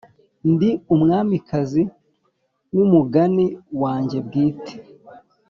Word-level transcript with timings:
ndi 0.51 0.69
umwamikazi 0.93 1.83
wumugani 2.75 3.45
wanjye 3.81 4.17
bwite. 4.27 4.73